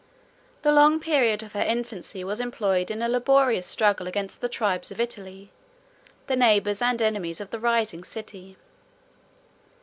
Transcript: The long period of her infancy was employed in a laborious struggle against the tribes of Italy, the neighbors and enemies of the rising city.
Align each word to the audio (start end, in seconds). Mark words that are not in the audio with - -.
The 0.63 0.71
long 0.71 0.99
period 0.99 1.43
of 1.43 1.53
her 1.53 1.61
infancy 1.61 2.23
was 2.23 2.39
employed 2.39 2.89
in 2.89 3.03
a 3.03 3.07
laborious 3.07 3.67
struggle 3.67 4.07
against 4.07 4.41
the 4.41 4.49
tribes 4.49 4.89
of 4.89 4.99
Italy, 4.99 5.51
the 6.25 6.35
neighbors 6.35 6.81
and 6.81 6.99
enemies 6.99 7.39
of 7.39 7.51
the 7.51 7.59
rising 7.59 8.03
city. 8.03 8.57